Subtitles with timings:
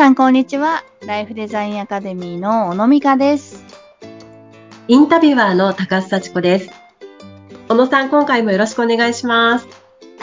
[0.00, 0.82] 皆さん、こんにちは。
[1.06, 3.62] ライフデザインアカデミーの小野美香です。
[4.88, 6.70] インタビュアーの高須幸子です。
[7.68, 9.68] 小野さん、今回もよろしくお願いします。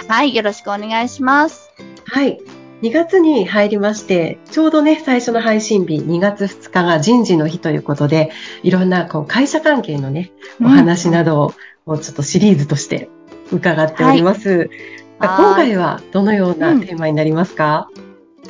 [0.07, 1.69] はい、よろしくお願いします。
[2.05, 2.41] はい。
[2.81, 8.31] 2月に入りまして、ちょうどね、最初の配信日、2月2日が人事の日ということで、
[8.63, 11.53] いろんなこう会社関係のね、お話など
[11.85, 13.09] をちょっとシリーズとして
[13.51, 14.49] 伺っております。
[14.49, 14.69] はい
[15.19, 17.89] 今回はどのようなテーマになりますか、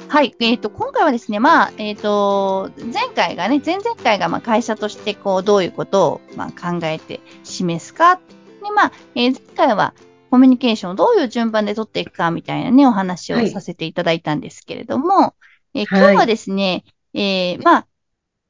[0.10, 8.16] はい、えっ、と、今回はですね、まあ、えっ、と、前回がね、前々回がまあ会社としてこう、どういうことをまあ考えて示すか。
[8.16, 9.94] で、まあ、えー前回は
[10.32, 15.36] コミュニケーションをどういう順番で取っていくかみたいなね、お話をはいさせていただいたんですけれども、
[15.74, 17.88] えーはい今日はですね、えーまあ、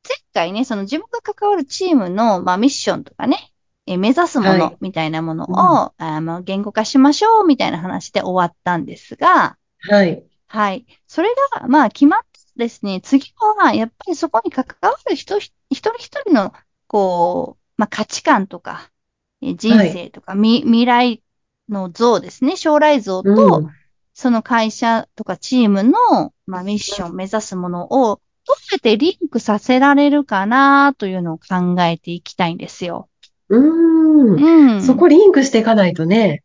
[0.08, 3.52] 前回ね、その自分が関わるチームの、まあ、ミッションとかね、
[3.88, 9.58] えー目指すもはいのみたいなものを、うんあーまあ言語化しましょうみたいな話で終わったんですが、
[9.90, 10.24] はい。
[10.48, 10.86] はい。
[11.08, 16.54] それが、まあ、決まってですね、次は、やっぱりそこに関わる人、一人一人の、
[16.88, 18.92] こう、まあ、価値観とか、
[19.42, 21.24] え人生とか、み未来
[21.70, 23.70] の像ですね、将来像と、うん
[24.20, 33.10] その会社とかチームの、まあ、ミッション、目指すものを、どうやってリンクさせられるかな、というのを考えていきたいんですよ。
[33.50, 34.74] うーん。
[34.74, 34.82] うん。
[34.82, 36.42] そこリンクしていかないとね、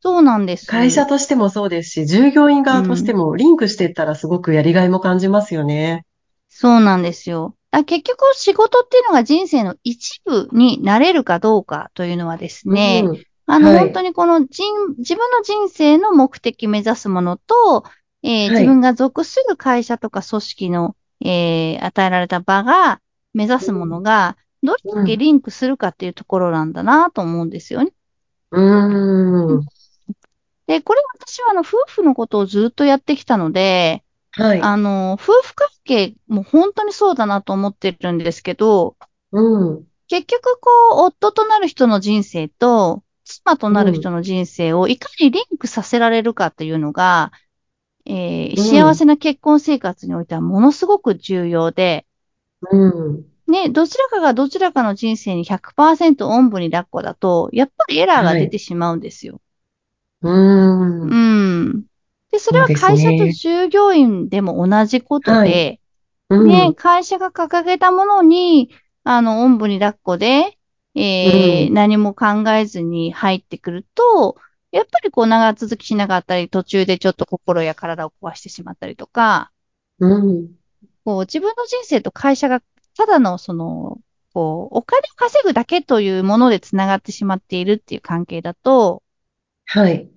[0.00, 0.66] そうなんです。
[0.66, 6.06] 会社としてもそうですし、従業員側としてもリンクしていったらすごくやりがいも感じますよね。
[6.48, 7.54] そうなんですよ。
[7.70, 17.84] あ結局、仕事っていうのが人生の一部になれるかどうかというのはですね、うんあの、はい本当にこの人、自分の人生の目的目指すものと、
[18.22, 23.00] えーはい自分が属する会社とか組織の、えー与えられた場が
[23.34, 27.92] 目指すものが、どれだけリンクするかっていうところなんだなと思うんですよね。
[28.52, 29.66] うーん。
[30.70, 34.62] で、これ私はあの、夫婦のことをずっとやってきたので、はい。
[34.62, 38.96] あの、夫婦関係も本当にそうだなと思ってるんですけど、
[39.32, 39.40] う
[39.74, 39.86] ん。
[40.08, 47.32] 結局、こう、夫となる人の人生と、妻となる人の人生をいかにリンクさせられるかっていうのが、
[48.06, 52.06] えーうん幸せな結婚生活においてはものすごく重要で、
[52.70, 52.76] う
[53.12, 53.30] ん。
[53.46, 59.34] ね、どちらかがどちらかの人生に100%おんぶに抱っこだと、やっぱりエラーが出てしまうんですよ。
[59.36, 59.40] う。
[60.22, 60.30] う
[61.14, 61.86] んん。
[62.30, 65.80] で、それは会社ねと従業員でも同じことはで、
[66.30, 66.48] うん。
[66.48, 68.70] ね、会社が掲げたものに、
[69.04, 70.58] あの、おんぶに抱っこで、
[70.96, 74.36] えーうん何も考えずに入ってくると、
[74.72, 79.52] やっぱりこう長続きしなかったり、途中でちょっと心や体を壊してしまったりとか、
[79.98, 80.56] うん。
[81.04, 82.62] こう自分の人生と会社が
[82.96, 83.98] ただのその、
[84.34, 89.02] こう、お金を稼ぐだけというもので繋がってしまっているっていう関係だと、
[89.72, 90.10] はい。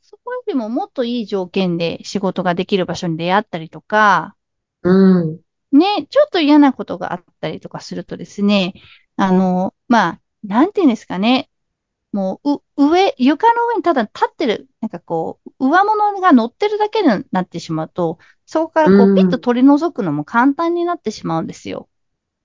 [0.00, 4.34] そこよりももっといい条件で仕事ができる場所に出会ったりとか、
[4.82, 5.40] うん。
[5.72, 8.72] ね、ちょっと嫌なことがあったりとかするとですね、
[9.16, 11.50] あの、まあ、なんていうんですかね。
[12.12, 21.90] もう、う、上、床の上にただ立ってる、なんかこう、上物が乗ってるだけになってしまうと、そこからこうピッと取り除くのも簡単になってしまうんですよ。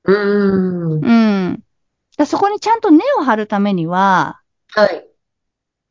[0.04, 0.94] うん。
[0.94, 1.54] うん。
[1.54, 1.64] だか
[2.18, 4.42] らそこにちゃんと根を張るためには、
[4.74, 5.07] はい。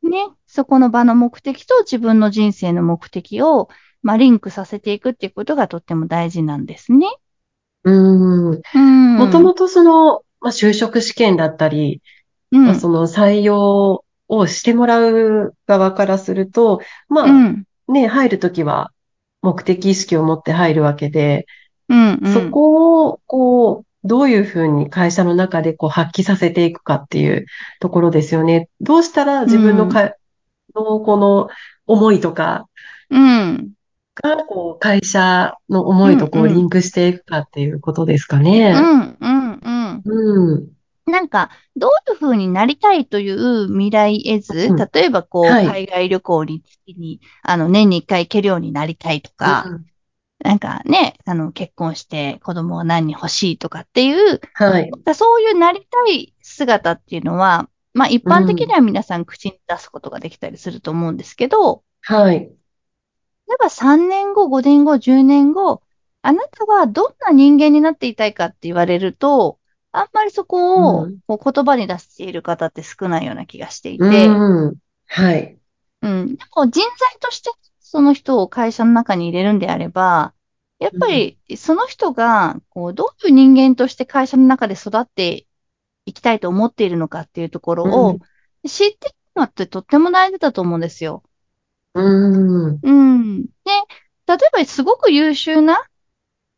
[0.08, 3.68] ね、そこの場の目的と自分の人生の目的を、
[4.02, 7.08] まあ、リンクさせていくっていうことがとっても大事なんですね。
[7.84, 8.50] うん。
[8.52, 9.16] うん。
[9.16, 12.02] もともとその、まあ、就職試験だったり、
[12.52, 18.92] うん、まあ、その採用をしてもらう側からすると、まあ、うん、ね、入るときは
[19.42, 21.46] 目的意識を持って入るわけで、
[21.88, 22.32] うん、うん。
[22.32, 22.95] そこ
[24.06, 27.46] どういうふうに会社の中でこう発揮させていくかっていう
[27.80, 28.68] ところですよね。
[28.80, 30.14] どうしたら自分のか、
[30.74, 31.48] のこの
[31.86, 32.68] 思いとか
[33.10, 33.72] うん。
[34.22, 38.72] が、こう、会社の思いとこうんうんうリンクしていくかっていうことですかうね。
[38.72, 40.02] ん、うん、うん。
[40.04, 40.68] うん。
[41.06, 49.86] なんか、どういう風になりたいという未来絵図、うん例えばこう、はい海外旅行に、にあの、年に一回行けるようになりたいとか、うん
[50.46, 54.90] なんかね、あの、結婚して子供が何人欲しいとかっていう、はい。
[55.14, 62.56] そういうなりたい姿っていうのは、まあ一般的には皆さん口に出すことができたりすると思うんですけど、はい。
[63.48, 65.82] 例えば3年後、5年後、10年後、
[66.22, 69.58] あなたはどんな人間になっていたいかって言われると、
[69.92, 74.76] あんまりそこをうんこう言葉に出している方って少ないような気がしていて、うん。
[75.06, 75.58] はい。
[76.02, 76.36] うん。
[76.36, 77.50] でも人材として
[77.80, 80.34] その人を会社の中に入れるんであれば、
[80.78, 85.46] やっぱりその人がこうどういう人間として会社の中で育って
[86.06, 88.20] いきたいと思っているのかっていうところうをん
[88.66, 91.24] 知っていくのってとっても大事だと思うんですよ。
[91.94, 92.80] うん。
[92.82, 93.44] うん。
[93.46, 93.50] で、
[94.26, 95.78] 例えばすごく優秀な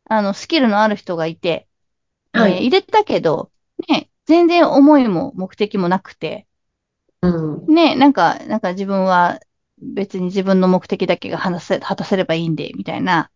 [0.05, 1.67] あの、スキルのある人がいて、
[2.33, 3.51] はいえー入れたけど、
[3.89, 6.47] ね、全然思いも目的もなくて、
[7.21, 7.67] うん。
[7.67, 9.39] ね、なんか、なんか自分は
[9.77, 13.31] 別に自分の目的だけが話せ、果たせればいいんで、みたいな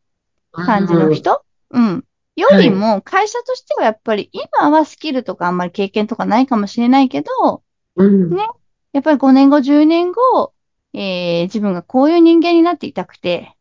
[0.53, 1.43] 感じの人？
[1.71, 2.05] うん。
[2.35, 7.63] よりも、会社としてはやっぱり、今はスキルとかあんまり経験とかないかもしれないけど、
[7.95, 8.29] うん。
[8.35, 8.47] ね
[8.91, 10.53] やっぱり5年後、10年後、
[10.93, 13.55] えー自分がこういう人間になっていたくて、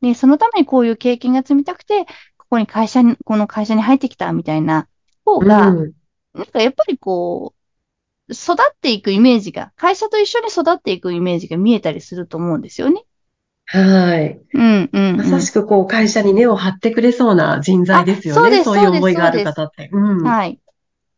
[0.00, 2.04] で、そのためにこういう経験が積みたくて、
[2.36, 4.88] ここに会社に、この会社に入ってきたみたいな
[5.24, 5.92] 方が、うん
[6.34, 7.54] なんかやっぱりこ
[8.28, 13.04] う、育っていくイメージが、会社と一緒に育っていくイメージが見えたりすると思うんですよね。
[13.66, 14.40] はい。
[14.54, 15.16] うん、うん、うん。
[15.16, 18.40] まさしくこう会社に根を張ってくれそうな人材ですよね。
[18.40, 19.90] あそうですそういう思いがある方って。
[19.92, 20.22] うん。
[20.22, 20.60] はい。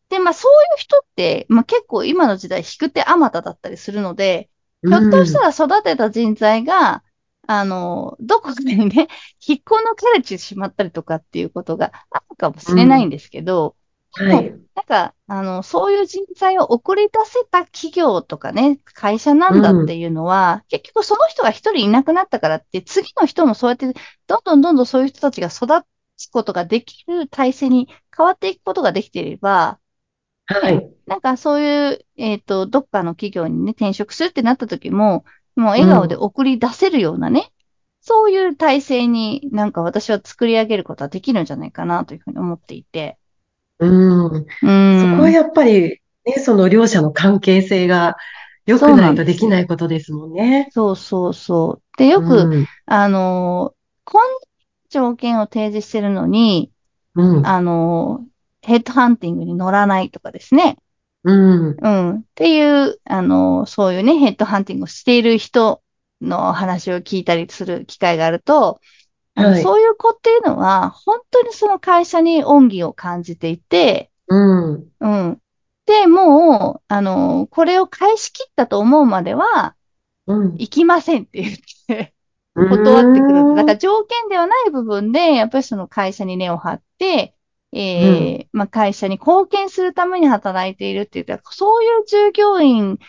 [0.09, 4.49] で、まあそういう人って、まあ結構今の時代引く手あまただったりするので、
[4.81, 7.03] ひょっとしたら育てた人材が、
[7.45, 9.07] あの、どこかにね、
[9.45, 13.78] 引っこ抜かれてしまったりとかっていうことがあるかもしれないんですけど、うん
[14.11, 14.55] はい。
[14.75, 23.85] なんか、あの、そういう人材を送り出せた企業とかね、会社なんだっていうのは、結局その人が一人いなくなったからって、次の人もそうやって、
[24.27, 25.85] どんどんどんどんそういう人たちが育
[26.17, 29.79] つことができる体制に変わっていくことができていれば、
[30.45, 30.91] はい。
[31.05, 35.25] なんかそういう、えっと、どっかの企業にね、転職するってなった時も、
[35.55, 37.51] もう笑顔で送り出せるようなね、
[38.01, 43.17] そういう体制になんか私は作り上げることはできるんじゃないかなというふうに思っていて。
[43.79, 44.35] うん。
[44.35, 45.17] うそん。
[45.17, 48.17] こはやっぱり、ね、その両者の関係性が
[48.65, 50.69] 良くないとできないことですもんね。
[50.71, 51.97] そうそうそう。
[51.97, 52.65] で、よく、うん。
[52.85, 53.73] あの、
[54.03, 54.27] こんな
[54.89, 56.71] 条件を提示してるのに、
[57.15, 57.47] うん。
[57.47, 58.25] あの、
[58.61, 60.77] ヘッドハンティングに乗らないとかですね。
[61.23, 61.77] うん。
[61.81, 62.17] うん。
[62.17, 65.81] っていう、あの、そういうね、ヘッドハンティングをしている人
[66.21, 68.79] の話を聞いたりする機会があると、
[69.43, 74.35] はいそういう子っていうのは、本当にその会社に恩義を感じていて、う
[74.73, 74.91] ん。
[74.99, 75.41] うん。
[75.85, 79.75] で、もう、あの、これを返し切ったと思うまでは、
[80.27, 80.53] うん。
[80.57, 81.57] 行きませんって言っ
[81.87, 82.15] て、
[82.65, 83.47] 断ってくる。
[83.53, 87.35] だから条件ではない部分で、やっぱりその会社に根を張って、
[87.73, 92.99] えーまあ会社に貢献するために働いているって言ったら、そういう従業員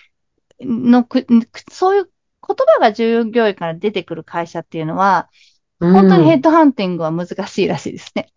[0.60, 1.26] のく、
[1.70, 2.04] そういう
[2.46, 5.49] 言葉が従業員から出てくる会社っていうのは、うん、
[5.80, 8.28] 本当にヘッドハンティングは難しいらしいですね。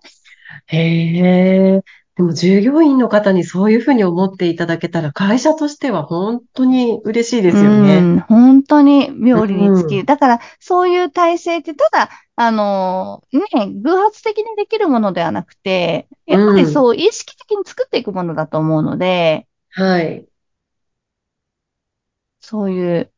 [0.68, 1.81] へえ。
[2.16, 8.01] でも従業員の方にそういうふうに思っていただけたら会社としては本当に嬉しいですようね。
[8.01, 10.00] ん、本当に妙利に尽きる。
[10.01, 13.42] うんだから、そういう体制って、ただ、あの、ね、
[13.81, 20.28] 偶発的にできるものではなくて、やっぱりそう、意識的に作っていくものだと思うので、はい。
[22.42, 23.12] そういう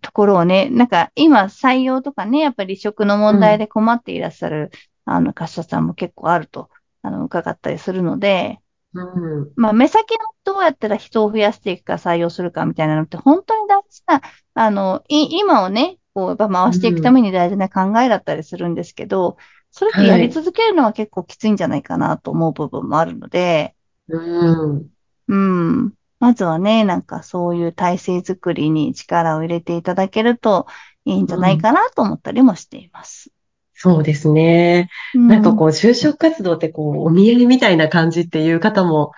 [0.00, 4.70] ところをね、なんか今採用とかね、やっぱり離職の問題で困っていらっしゃる、
[5.04, 6.70] あの、会社さんも結構あると、
[7.02, 8.60] あの、伺ったりするので、
[8.94, 9.52] うん。
[9.56, 14.22] まあ、目先のどうやったら人を増やしていくか採用するかみたいなのって本当に大事な、
[14.54, 19.38] あの、い今をね、こう、やっぱ回していくために大事な考えだったりするんですけど、
[19.70, 23.76] それってやり続けるのは結構きついんじゃないかなと思う部分もあるので、
[24.40, 24.90] うん。
[25.28, 25.94] うん。
[26.26, 30.66] まずはね、なんかそういう体制づくりに力を入れていただけると
[31.04, 33.30] いいんじゃないかなと思ったりもしています。
[33.74, 34.90] そうですね。
[35.14, 39.12] なんかこう、就職活動ってこう、お見合いみたいな感じっていう方も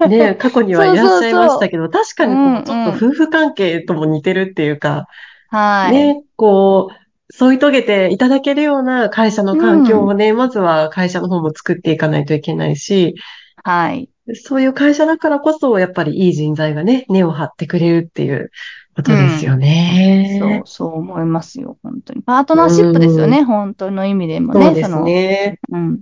[0.00, 5.08] うん、ね、 過去にはいらっしゃいましたけど、確かにちょっと夫婦関係とも似てるっていうか、
[5.48, 5.92] はい。
[5.92, 13.16] ね、こう、添い遂げていただけるような会社の環境をね、まずは会社の方も作っていかないといけないし、
[13.64, 14.08] はい。
[14.32, 18.50] そういう会社だからこそ、やっぱりいい人材がね、根を張ってくれるっていう
[18.96, 20.38] ことですよね。
[20.40, 22.22] そう、そう思いますよ、本当に。
[22.22, 24.64] パートナーシップですよね、本当の意味でもね。
[24.66, 25.58] そうですね。
[25.70, 26.00] うん。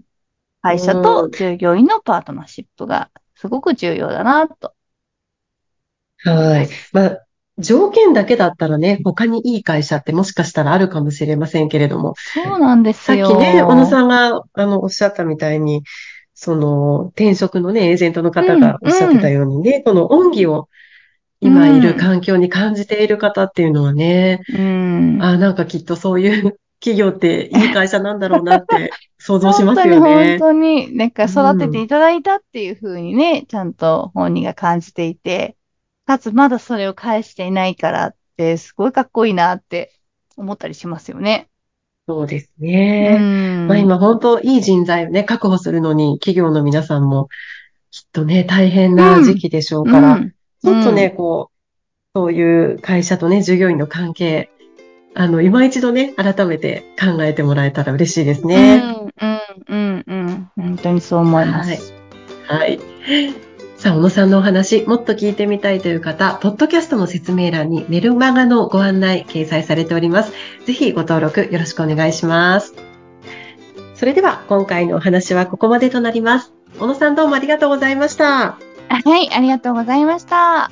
[0.63, 4.75] 会社と従業員のパートナーシップがすごく重要だな、と。
[6.25, 6.69] はい。
[6.93, 7.19] まあ、
[7.59, 13.29] 条件だけだったらね、他にいい会社ってもしかしたらあるかもしれませんけれども、そうなんですさっよ。
[13.29, 15.83] きね、小野さんが、あの、おっしゃったみたいに、
[16.43, 20.69] その、転職のね、エージェントの方がおっしゃってたようにね、この恩義を
[21.41, 25.23] 今いる環境に感じている方っていうのはね、うん。
[25.23, 30.37] あ、なんかきっとそういう 企業っていい会社なんだろうなって想像しますよ本ね。
[30.41, 35.57] 当に、本当に、なんか育てていただいたっていうふうにね、ちゃんと本人が感じていて、
[36.07, 39.93] かつまだそれを返していないからって、すごいかっこいいなって
[40.37, 41.49] 思ったりしますよね。
[42.09, 43.17] そうですうね。
[43.17, 43.69] ん。
[43.69, 47.29] まあ今本当いい人材をね、確保するのに企業の皆さんも
[47.91, 51.57] きっとね、大変な時期でしょうから、うんちょっとね、こう、
[52.15, 54.49] そういう会社とね、従業員の関係、
[55.13, 58.81] あの、今一度ね、改めて考えてもらえたら嬉しいですね。
[59.21, 60.05] うん、うん。
[60.05, 61.93] うん、うん、本当にそう思います。
[62.47, 62.79] はい。
[62.79, 63.42] はい
[63.83, 70.33] さあ、小野さんのお話、もっと聞いてみたいという方、ポッドキャストの説明欄にメルマガのご案内掲載されております。
[70.65, 72.75] ぜひご登録よろしくお願いします。
[73.97, 76.53] それでは、今回のお話はここまでとなります。
[76.79, 78.57] 小野さんどうもありがとうございました。
[78.89, 80.71] はい、ありがとうございました。